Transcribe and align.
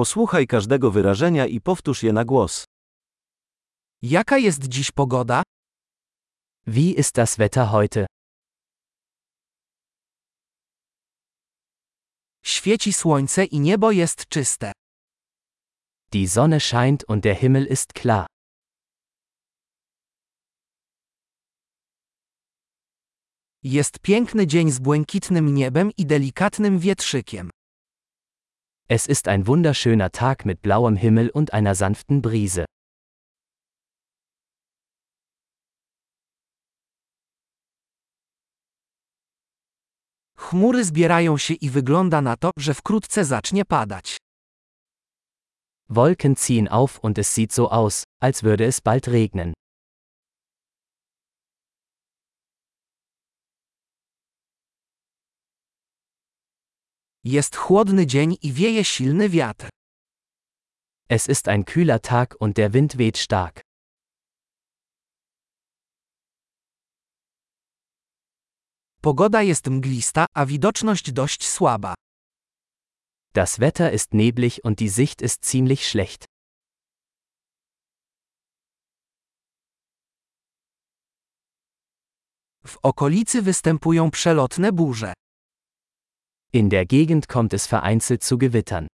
Posłuchaj 0.00 0.46
każdego 0.46 0.90
wyrażenia 0.90 1.46
i 1.46 1.60
powtórz 1.60 2.02
je 2.02 2.12
na 2.12 2.24
głos. 2.24 2.64
Jaka 4.02 4.38
jest 4.38 4.68
dziś 4.68 4.90
pogoda? 4.90 5.42
Wie 6.66 6.92
ist 6.92 7.14
das 7.14 7.36
Wetter 7.36 7.66
heute? 7.66 8.06
Świeci 12.44 12.92
słońce 12.92 13.44
i 13.44 13.60
niebo 13.60 13.90
jest 13.90 14.26
czyste. 14.28 14.72
Die 16.12 16.28
Sonne 16.28 16.60
scheint 16.60 17.04
und 17.08 17.22
der 17.22 17.36
Himmel 17.36 17.66
ist 17.66 17.92
klar. 17.92 18.26
Jest 23.62 23.98
piękny 23.98 24.46
dzień 24.46 24.70
z 24.70 24.78
błękitnym 24.78 25.54
niebem 25.54 25.90
i 25.96 26.06
delikatnym 26.06 26.78
wietrzykiem. 26.78 27.50
Es 28.92 29.06
ist 29.06 29.28
ein 29.28 29.46
wunderschöner 29.46 30.10
Tag 30.10 30.44
mit 30.44 30.62
blauem 30.62 30.96
Himmel 30.96 31.30
und 31.30 31.52
einer 31.52 31.76
sanften 31.76 32.22
Brise. 32.22 32.64
Chmury 40.36 40.84
zbierają 40.84 41.38
się 41.38 41.54
i 41.54 41.70
wygląda 41.70 42.20
na 42.20 42.36
to, 42.36 42.50
że 42.58 42.74
wkrótce 42.74 43.24
zacznie 43.24 43.64
padać. 43.64 44.16
Wolken 45.88 46.34
ziehen 46.36 46.68
auf 46.68 46.98
und 47.04 47.18
es 47.18 47.34
sieht 47.34 47.52
so 47.52 47.72
aus, 47.72 48.04
als 48.20 48.42
würde 48.42 48.66
es 48.66 48.80
bald 48.80 49.08
regnen. 49.08 49.52
Jest 57.24 57.56
chłodny 57.56 58.06
dzień 58.06 58.36
i 58.42 58.52
wieje 58.52 58.84
silny 58.84 59.28
wiatr. 59.28 59.68
Es 61.08 61.28
ist 61.28 61.48
ein 61.48 61.64
kühler 61.64 62.00
Tag 62.00 62.36
und 62.40 62.56
der 62.56 62.72
Wind 62.72 62.96
weht 62.96 63.18
stark. 63.18 63.60
Pogoda 69.02 69.42
jest 69.42 69.66
mglista, 69.66 70.26
a 70.34 70.46
widoczność 70.46 71.12
dość 71.12 71.48
słaba. 71.48 71.94
Das 73.34 73.58
Wetter 73.58 73.94
ist 73.94 74.14
neblig 74.14 74.60
und 74.64 74.78
die 74.78 74.90
Sicht 74.90 75.22
ist 75.22 75.44
ziemlich 75.50 75.86
schlecht. 75.86 76.24
W 82.66 82.78
okolicy 82.82 83.42
występują 83.42 84.10
przelotne 84.10 84.72
burze. 84.72 85.12
In 86.52 86.68
der 86.68 86.84
Gegend 86.84 87.28
kommt 87.28 87.52
es 87.52 87.66
vereinzelt 87.68 88.24
zu 88.24 88.36
Gewittern. 88.36 88.88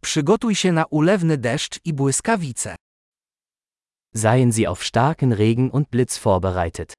Przygotuj 0.00 0.54
się 0.54 0.72
na 0.72 0.84
ulewny 0.84 1.38
deszcz 1.38 1.80
i 1.84 1.92
błyskawice. 1.92 2.76
Seien 4.14 4.52
Sie 4.52 4.68
auf 4.68 4.84
starken 4.84 5.32
Regen 5.32 5.70
und 5.70 5.88
Blitz 5.90 6.18
vorbereitet. 6.18 6.94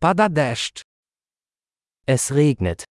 Pada 0.00 0.28
deszcz. 0.28 0.82
Es 2.06 2.30
regnet. 2.30 2.84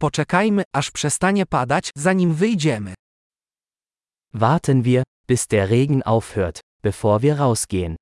Poczekajmy, 0.00 0.62
aż 0.74 0.90
przestanie 0.90 1.46
padać, 1.46 1.90
zanim 1.96 2.34
wyjdziemy. 2.34 2.94
Warten 4.34 4.82
wir, 4.82 5.02
bis 5.28 5.46
der 5.46 5.68
Regen 5.70 6.02
aufhört, 6.04 6.60
bevor 6.82 7.20
wir 7.20 7.36
rausgehen. 7.36 7.96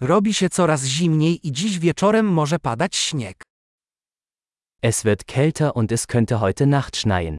Robi 0.00 0.34
się 0.34 0.48
coraz 0.48 0.84
zimniej 0.84 1.46
i 1.46 1.52
dziś 1.52 1.78
wieczorem 1.78 2.26
może 2.26 2.58
padać 2.58 2.96
śnieg. 2.96 3.42
Es 4.82 5.02
wird 5.02 5.24
kälter 5.24 5.72
und 5.74 5.92
es 5.92 6.06
könnte 6.06 6.40
heute 6.40 6.66
Nacht 6.66 6.96
schneien. 6.96 7.36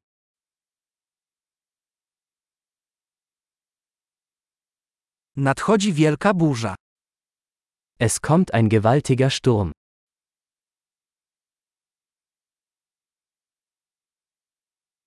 Nadchodzi 5.35 5.93
wielka 5.93 6.33
burza. 6.33 6.75
Es 8.01 8.21
kommt 8.21 8.53
ein 8.53 8.69
gewaltiger 8.69 9.29
Sturm. 9.29 9.73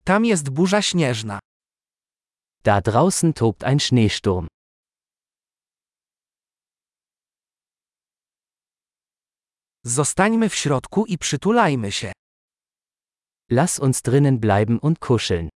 Tam 0.05 0.25
jest 0.25 0.51
burza 0.51 0.83
śnieżna. 0.83 1.39
Da 2.63 2.81
draußen 2.81 3.33
tobt 3.33 3.65
ein 3.65 3.81
Schneesturm. 3.81 4.47
Zostańmy 9.85 10.49
w 10.49 10.55
środku 10.55 11.07
i 11.07 11.19
przytulajmy 11.19 11.93
się. 11.93 12.13
Lass 13.51 13.79
uns 13.79 14.03
drinnen 14.03 14.39
bleiben 14.39 14.79
und 14.83 14.99
kuscheln. 14.99 15.49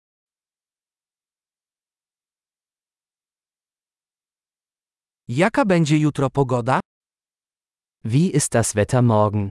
Jaka 5.28 5.64
będzie 5.64 5.98
jutro 5.98 6.30
pogoda? 6.30 6.80
Wie 8.06 8.28
ist 8.28 8.54
das 8.54 8.74
Wetter 8.74 9.02
morgen? 9.02 9.48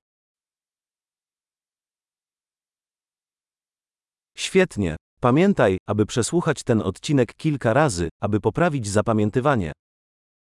Świetnie. 4.35 4.95
Pamiętaj, 5.19 5.77
aby 5.87 6.05
przesłuchać 6.05 6.63
ten 6.63 6.81
odcinek 6.81 7.33
kilka 7.35 7.73
razy, 7.73 8.09
aby 8.21 8.39
poprawić 8.39 8.87
zapamiętywanie. 8.87 9.71